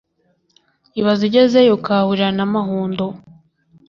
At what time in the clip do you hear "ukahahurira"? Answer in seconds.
1.77-2.29